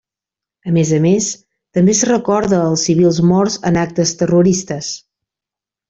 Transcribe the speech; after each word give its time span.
A 0.69 0.71
més 0.77 0.93
a 0.95 0.97
més, 1.03 1.27
també 1.79 1.95
es 1.97 2.01
recorda 2.11 2.63
els 2.71 2.87
civils 2.89 3.21
morts 3.35 3.59
en 3.73 3.81
actes 3.87 4.15
terroristes. 4.23 4.93